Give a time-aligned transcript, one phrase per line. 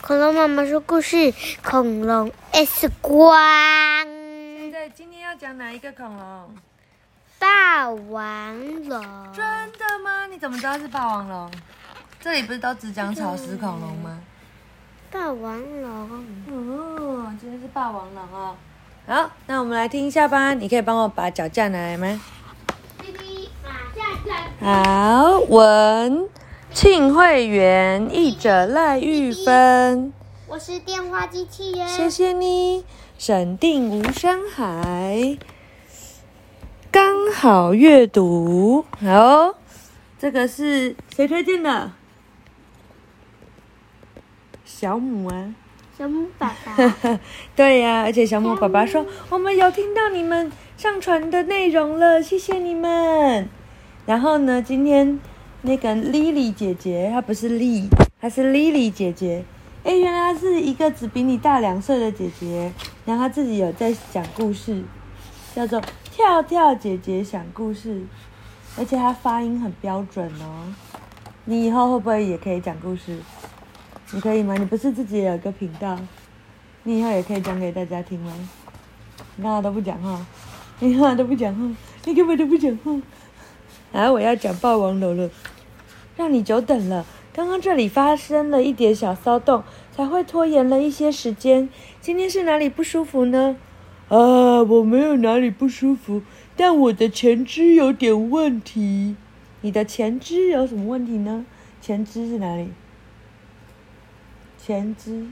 [0.00, 3.36] 恐龙妈妈说故事：恐龙 X 光。
[4.56, 6.54] 现在今天要讲哪一个恐龙？
[7.38, 9.02] 霸王龙。
[9.32, 10.26] 真的吗？
[10.30, 11.50] 你怎么知道是霸王龙？
[12.20, 14.18] 这里不是都只讲草食恐龙吗？
[15.10, 16.24] 霸王龙。
[16.48, 18.56] 哦，今天是霸王龙哦。
[19.06, 20.54] 好，那我们来听一下吧。
[20.54, 22.20] 你可以帮我把脚架拿来吗？
[24.60, 26.28] 好，文
[26.80, 30.12] 庆会员译者赖玉芬，
[30.46, 31.88] 我是电话机器人。
[31.88, 32.84] 谢谢你。
[33.18, 35.36] 审定无声海，
[36.92, 38.84] 刚好阅读。
[39.00, 39.56] 好，
[40.20, 41.90] 这个是谁推荐的？
[44.64, 45.52] 小母啊。
[45.98, 47.18] 小母爸爸。
[47.56, 53.48] 对呀、而且小母爸爸说，我们有听到你们上传的内容了，谢谢你们。
[54.06, 55.18] 然后呢，今天
[55.62, 57.88] 那个 Lily 姐姐，她不是丽，
[58.20, 59.44] 她是 Lily 姐姐。
[59.82, 62.72] 哎，原来她是一个只比你大两岁的姐姐，
[63.04, 64.82] 然后她自己有在讲故事，
[65.54, 68.02] 叫做跳跳姐姐讲故事，
[68.76, 70.72] 而且她发音很标准哦。
[71.44, 73.18] 你以后会不会也可以讲故事？
[74.12, 74.54] 你可以吗？
[74.56, 75.98] 你不是自己也有个频道？
[76.84, 78.32] 你以后也可以讲给大家听吗？
[79.36, 80.24] 你干嘛都不讲话？
[80.78, 81.76] 你干嘛都不讲话？
[82.04, 82.92] 你根本都不讲话。
[83.92, 85.30] 啊，我要讲霸王龙了，
[86.16, 87.06] 让你久等了。
[87.32, 91.68] 刚刚这里发生了一点小骚动，才会拖延了一些时间。
[92.00, 93.56] 今天是哪里不舒服呢？
[94.08, 96.22] 啊，我没有哪里不舒服，
[96.56, 99.16] 但我的前肢有点问题。
[99.60, 101.46] 你的前肢有什么问题呢？
[101.80, 102.70] 前肢是哪里？
[104.58, 105.26] 前肢。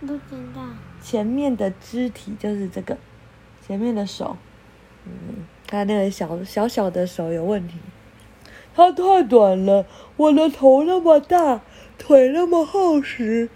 [0.00, 0.62] 不知道。
[1.02, 2.96] 前面的肢体就是这个，
[3.66, 4.36] 前面的手，
[5.04, 7.74] 嗯，他那个小小小的手有问题。
[8.78, 11.62] 它太短了，我的头那么大，
[11.98, 13.48] 腿那么厚实，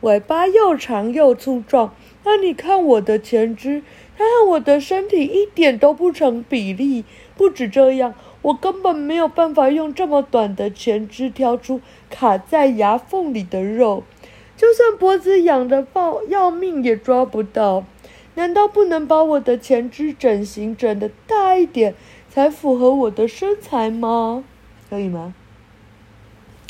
[0.00, 1.94] 尾巴又长又粗壮。
[2.24, 3.84] 那你看我的前肢，
[4.18, 7.04] 它和我的身体一点都不成比例。
[7.36, 11.80] 不止这样，我根本没有办法用这么短的前肢挑出
[12.10, 14.02] 卡在牙缝里的肉。
[14.56, 17.84] 就算脖子痒的爆要命也抓不到，
[18.34, 21.94] 难道不能把我的前肢整形整的大一点，
[22.28, 24.42] 才符合我的身材吗？
[24.88, 25.34] 可以吗？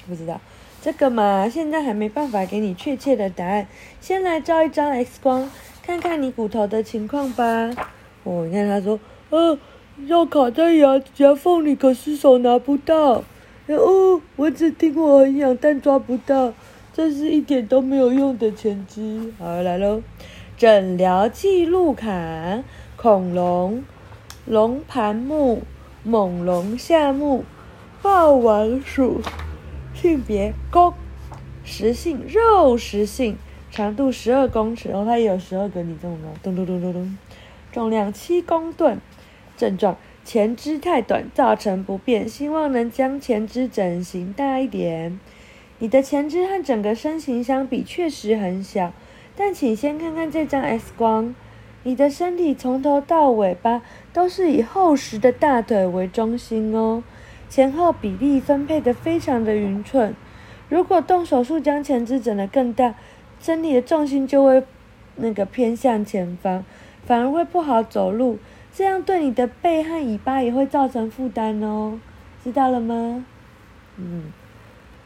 [0.08, 0.40] 不知道
[0.80, 3.66] 这个嘛，现在还没办法给你确切的答案。
[4.00, 5.50] 先来照一张 X 光，
[5.82, 7.44] 看看你骨头的情况吧。
[8.22, 9.00] 哦，你看他说，
[9.30, 9.58] 呃，
[10.06, 13.24] 要卡在牙牙缝里，可是手拿不到。
[13.66, 16.52] 哦，我只听我很痒，但抓不到。
[16.94, 19.32] 这是一点都没有用的前肢。
[19.40, 20.02] 好，来喽，
[20.56, 22.62] 诊疗记录卡：
[22.96, 23.82] 恐龙、
[24.44, 25.62] 龙盘目、
[26.04, 27.44] 猛龙下目、
[28.06, 29.20] 霸王鼠，
[29.92, 30.94] 性别公，
[31.64, 33.36] 食性肉食性，
[33.68, 37.18] 长度十二公尺，然后，它也有十二个你这么高，咚咚咚咚咚，
[37.72, 39.00] 重量七公吨，
[39.56, 39.96] 症状。
[40.24, 45.18] 前肢太短，造成不便，希望能将前肢整形大一点。
[45.80, 48.92] 你的前肢和整个身形相比确实很小，
[49.34, 51.34] 但请先看看这张 X 光。
[51.82, 57.02] 你的身体从头到尾巴都是以厚实的大腿为中心哦，
[57.48, 60.14] 前后比例分配的非常的匀称。
[60.68, 62.94] 如果动手术将前肢整得更大，
[63.40, 64.62] 身体的重心就会
[65.16, 66.64] 那个偏向前方，
[67.04, 68.38] 反而会不好走路，
[68.74, 72.00] 这样对你的背和尾巴也会造成负担哦，
[72.42, 73.24] 知道了吗？
[73.96, 74.32] 嗯。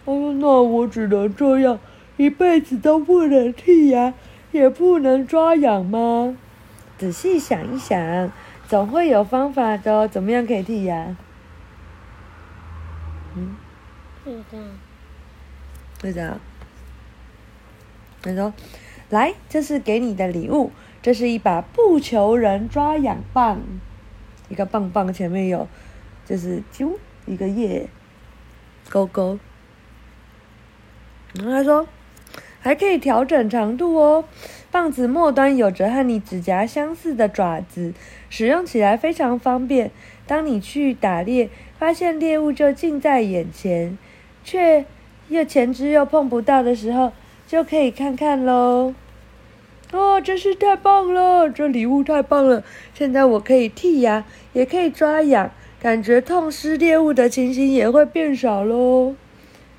[0.06, 1.78] 哦，那我只能这样，
[2.16, 4.14] 一辈子都不能剔牙，
[4.50, 6.36] 也不能抓痒吗？
[6.96, 8.32] 仔细想一想，
[8.66, 10.08] 总会有方法的哦。
[10.08, 11.14] 怎么样可以剔牙？
[13.36, 13.56] 嗯，
[14.24, 14.66] 是这样。
[16.02, 16.40] 是这样。
[18.22, 18.52] 他说
[19.10, 23.62] ：“来，这是给你的礼物，这是一把不求人抓痒棒，
[24.48, 25.66] 一个棒棒前面有，
[26.26, 26.96] 就是啾
[27.26, 27.88] 一个叶
[28.88, 29.38] 勾勾。”
[31.34, 31.86] 然后他说，
[32.60, 34.24] 还可以调整长度哦。
[34.70, 37.92] 棒子末端有着和你指甲相似的爪子，
[38.28, 39.90] 使用起来非常方便。
[40.26, 41.50] 当你去打猎，
[41.80, 43.96] 发现猎物就近在眼前，
[44.44, 44.84] 却
[45.30, 47.10] 又前肢又碰不到的时候，
[47.48, 48.94] 就可以看看喽。
[49.90, 51.48] 哦，真是太棒了！
[51.48, 52.62] 这礼物太棒了。
[52.92, 54.22] 现在我可以剔牙，
[54.52, 55.50] 也可以抓痒，
[55.80, 59.16] 感觉痛失猎物的情形也会变少喽。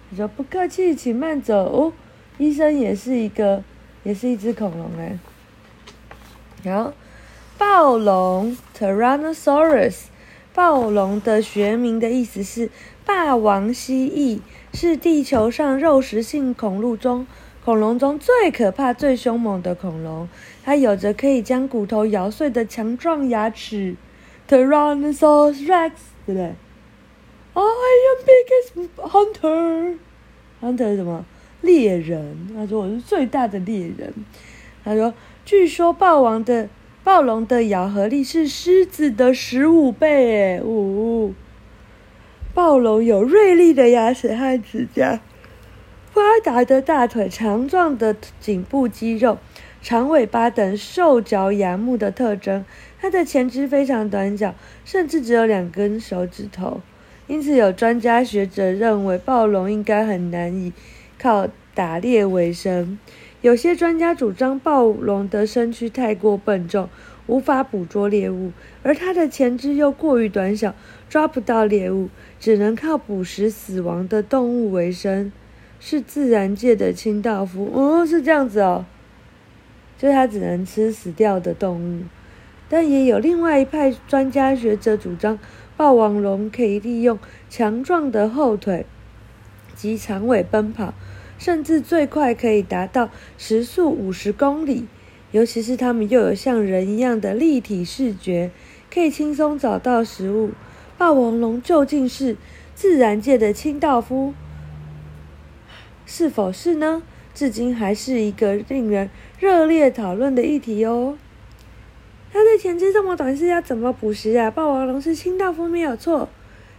[0.09, 1.55] 你说不客气，请慢走。
[1.65, 1.93] 哦，
[2.39, 3.63] 医生也是一个，
[4.01, 5.19] 也是一只恐龙哎。
[6.63, 6.93] 然后，
[7.59, 10.05] 暴龙 （Tyrannosaurus），
[10.53, 12.69] 暴龙的学名的意思是
[13.05, 14.41] 霸王蜥蜴，
[14.73, 17.25] 是地球上肉食性恐龙中
[17.63, 20.27] 恐龙中最可怕、最凶猛的恐龙，
[20.63, 23.95] 它有着可以将骨头咬碎的强壮牙齿
[24.49, 25.91] ，Tyrannosaurus Rex，
[26.25, 26.53] 对不对
[27.53, 27.61] ？I
[28.09, 29.97] am biggest hunter。
[30.61, 31.25] hunter 什么？
[31.61, 32.49] 猎人。
[32.55, 34.13] 他说我是最大的猎人。
[34.83, 35.13] 他说，
[35.45, 36.67] 据说霸王的
[37.03, 41.33] 暴龙的咬合力是狮子的十五倍，诶，呜。
[42.53, 45.19] 暴龙有锐利的牙齿和指甲，
[46.11, 49.39] 发达的大腿、强壮的颈部肌肉、
[49.81, 52.63] 长尾巴等兽脚亚目的特征。
[52.99, 54.53] 它的前肢非常短小，
[54.85, 56.81] 甚至只有两根手指头。
[57.25, 60.71] 因此，有专家学者认为暴龙应该很难以
[61.17, 62.99] 靠打猎为生。
[63.41, 66.87] 有些专家主张暴龙的身躯太过笨重，
[67.25, 68.51] 无法捕捉猎物，
[68.83, 70.75] 而它的前肢又过于短小，
[71.09, 72.09] 抓不到猎物。
[72.39, 75.31] 只能靠捕食死亡的动物为生，
[75.79, 77.71] 是自然界的清道夫。
[77.73, 78.85] 哦，是这样子哦，
[79.97, 82.03] 就它只能吃死掉的动物。
[82.67, 85.37] 但也有另外一派专家学者主张，
[85.75, 88.85] 霸王龙可以利用强壮的后腿
[89.75, 90.93] 及长尾奔跑，
[91.41, 94.85] 甚至最快可以达到时速五十公里。
[95.31, 98.51] 尤其是它们又有像人一样的立体视觉，
[98.93, 100.51] 可以轻松找到食物。
[100.99, 102.37] 霸王龙究竟是
[102.75, 104.35] 自然界的清道夫，
[106.05, 107.01] 是否是呢？
[107.33, 109.09] 至今还是一个令人
[109.39, 111.17] 热烈讨论的议题哦。
[112.31, 114.51] 它的前肢这么短，是要怎么捕食啊？
[114.51, 116.29] 霸王龙是清道夫没有错，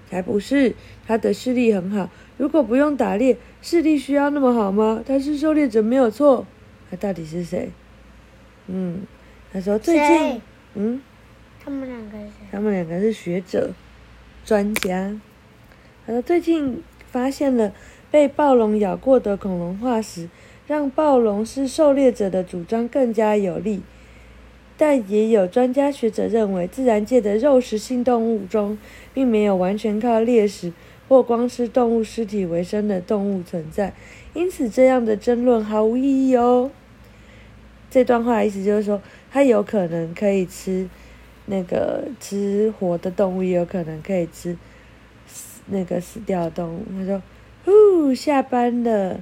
[0.09, 0.77] 才不是。
[1.05, 5.03] 它的视力很好，如果不用打猎，视力需要那么好吗？
[5.07, 6.47] 他是狩猎者没有错。
[6.91, 7.71] 他到底是谁？
[8.67, 9.03] 嗯，
[9.53, 10.43] 他说最近，
[10.75, 11.01] 嗯，
[11.63, 12.47] 他们两个是谁？
[12.51, 13.71] 他们两个是学者。
[14.45, 15.15] 专家，
[16.05, 16.83] 他说最近
[17.13, 17.73] 发现了
[18.11, 20.29] 被暴龙咬过的恐龙化石，
[20.67, 23.83] 让暴龙是狩猎者的主张更加有力。
[24.77, 28.77] 但也有专家学者认为，自然界的肉食性动物中，
[29.15, 30.73] 并没有完全靠猎食
[31.09, 33.95] 或光吃动物尸体为生的动物存在，
[34.35, 36.71] 因此这样的争论毫无意义哦。
[37.91, 40.89] 这段话的意思就是说，它有可能可以吃。
[41.45, 44.57] 那个吃活的动物也有可能可以吃
[45.67, 46.85] 那个死掉的动物。
[46.97, 47.21] 他说
[47.67, 49.21] ：“呼，下班了。”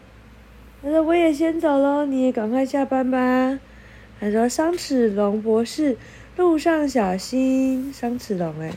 [0.83, 3.59] 他说：“我也先走喽，你也赶快下班吧。”
[4.21, 5.97] 他说：“商齿龙博士，
[6.37, 8.71] 路上小心。”商齿龙哎，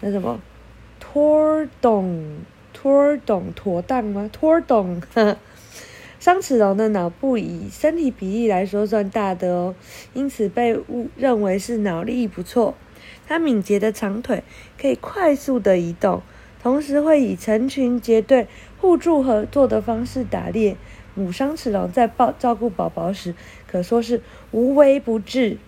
[0.00, 0.40] 那什么？
[1.14, 2.40] 拖动，
[2.72, 4.28] 拖动，妥当吗？
[4.32, 5.00] 拖动。
[6.18, 9.76] 商齿龙的脑部以身体比例来说算大的哦，
[10.12, 12.74] 因此被误认为是脑力不错。
[13.28, 14.42] 它敏捷的长腿
[14.76, 16.20] 可以快速的移动，
[16.60, 18.48] 同时会以成群结队、
[18.80, 20.76] 互助合作的方式打猎。
[21.14, 23.36] 母商齿龙在抱照顾宝宝时，
[23.68, 24.20] 可说是
[24.50, 25.58] 无微不至。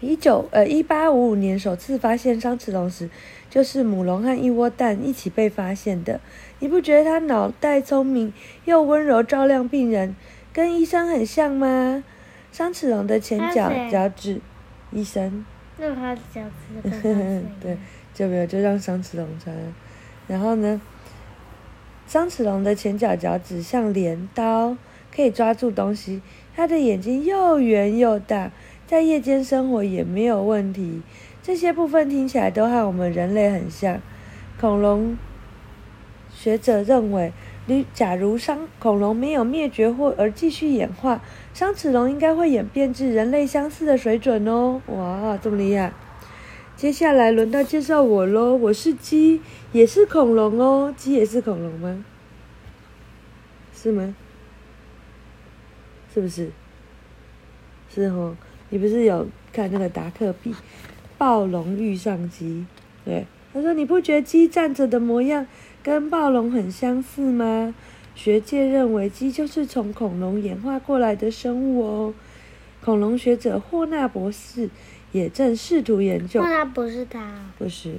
[0.00, 3.10] 一九呃一八五五年首次发现商齿龙时，
[3.50, 6.20] 就是母龙和一窝蛋一起被发现的。
[6.58, 8.32] 你不觉得它脑袋聪明
[8.64, 10.14] 又温柔，照亮病人，
[10.52, 12.02] 跟医生很像吗？
[12.50, 14.40] 三齿龙的前脚脚趾，
[14.90, 15.44] 医生。
[15.76, 16.42] 那他脚
[16.82, 16.90] 趾
[17.60, 17.78] 对，
[18.12, 19.54] 就没有就让三齿龙穿。
[20.26, 20.80] 然后呢，
[22.06, 24.76] 三齿龙的前脚脚趾像镰刀，
[25.14, 26.20] 可以抓住东西。
[26.56, 28.50] 它的眼睛又圆又大。
[28.88, 31.02] 在夜间生活也没有问题，
[31.42, 34.00] 这些部分听起来都和我们人类很像。
[34.60, 35.16] 恐龙
[36.30, 37.32] 学者认为，
[37.66, 41.22] 你假如伤恐龙没有灭绝或而继续演化，
[41.54, 44.82] 伤齿龙应该会演变至人类相似的水准哦。
[44.86, 45.92] 哇，这么厉害！
[46.76, 49.40] 接下来轮到介绍我喽，我是鸡，
[49.72, 50.94] 也是恐龙哦。
[50.96, 52.04] 鸡也是恐龙吗？
[53.74, 54.14] 是吗？
[56.14, 56.50] 是不是？
[57.92, 58.36] 是哦。
[58.70, 60.54] 你不是有看那个达克比
[61.18, 62.64] 暴龙遇上鸡？
[63.04, 65.46] 对，他说你不觉得鸡站着的模样
[65.82, 67.74] 跟暴龙很相似吗？
[68.14, 72.14] 学界认为鸡就是从恐龙演化过来的生物哦。
[72.84, 74.70] 恐龙学者霍纳博士
[75.12, 76.40] 也正试图研究。
[76.40, 77.52] 霍纳不是他？
[77.58, 77.96] 不是，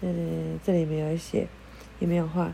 [0.00, 1.48] 嗯，这里没有写，
[1.98, 2.52] 也没有画，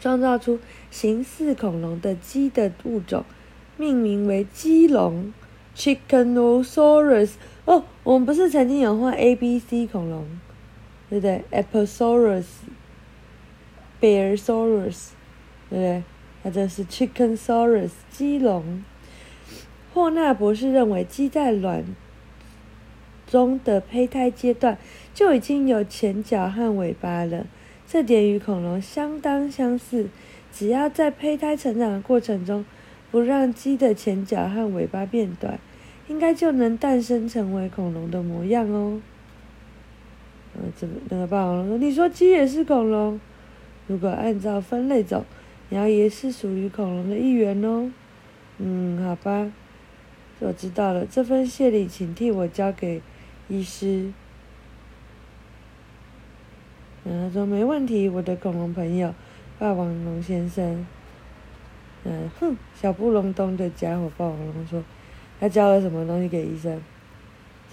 [0.00, 0.58] 创造出
[0.90, 3.24] 形似恐龙的鸡的物种，
[3.76, 5.32] 命名为鸡龙。
[5.74, 7.30] Chickenosaurus
[7.64, 10.26] 哦，我们不是曾经有画 A、B、C 恐龙，
[11.08, 12.44] 对不对？Apatosaurus、
[14.00, 15.10] Bearsaurus，
[15.70, 16.02] 对不对？
[16.42, 18.82] 它这是 Chickensaurus 鸡龙。
[19.94, 21.84] 霍纳博士认为，鸡在卵
[23.26, 24.76] 中的胚胎阶段
[25.14, 27.46] 就已经有前脚和尾巴了，
[27.86, 30.08] 这点与恐龙相当相似。
[30.52, 32.64] 只要在胚胎成长的过程中，
[33.10, 35.60] 不让鸡的前脚和尾巴变短，
[36.08, 39.00] 应该就能诞生成为恐龙的模样哦。
[40.54, 43.20] 呃，怎么那个霸王龙说：“你说鸡也是恐龙？
[43.86, 45.24] 如果按照分类走，
[45.70, 47.90] 鸟也是属于恐龙的一员哦。”
[48.58, 49.50] 嗯，好吧，
[50.40, 51.06] 我知道了。
[51.06, 53.00] 这份谢礼，请替我交给
[53.48, 54.12] 医师。
[57.04, 59.14] 嗯，他说没问题，我的恐龙朋友，
[59.58, 60.86] 霸王龙先生。
[62.04, 64.84] 嗯，哼，小不隆咚的家伙，霸王龙说，
[65.42, 66.80] 他交了什么东西给医生？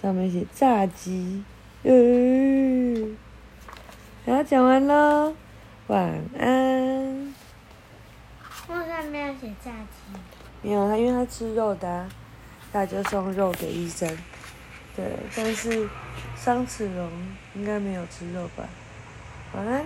[0.02, 1.44] 上面写炸鸡。
[1.84, 3.16] 嗯，
[4.26, 5.32] 好，讲完喽，
[5.86, 7.32] 晚安。
[8.66, 10.18] 为什么要写炸鸡？
[10.62, 12.08] 没有他，因为他吃肉的、啊，
[12.72, 14.18] 他就送肉给医生。
[14.96, 15.04] 对，
[15.36, 15.88] 但是
[16.36, 17.08] 双齿龙
[17.54, 18.64] 应该没有吃肉吧？
[19.54, 19.84] 晚安。